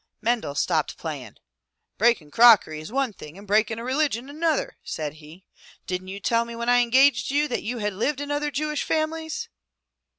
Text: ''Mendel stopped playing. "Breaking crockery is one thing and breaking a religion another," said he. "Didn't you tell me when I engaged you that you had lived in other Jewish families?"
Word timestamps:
''Mendel 0.21 0.55
stopped 0.55 0.97
playing. 0.97 1.35
"Breaking 1.99 2.31
crockery 2.31 2.79
is 2.79 2.91
one 2.91 3.13
thing 3.13 3.37
and 3.37 3.45
breaking 3.45 3.77
a 3.77 3.83
religion 3.83 4.31
another," 4.31 4.75
said 4.83 5.13
he. 5.21 5.45
"Didn't 5.85 6.07
you 6.07 6.19
tell 6.19 6.43
me 6.43 6.55
when 6.55 6.69
I 6.69 6.81
engaged 6.81 7.29
you 7.29 7.47
that 7.49 7.61
you 7.61 7.77
had 7.77 7.93
lived 7.93 8.19
in 8.19 8.31
other 8.31 8.49
Jewish 8.49 8.81
families?" 8.83 9.47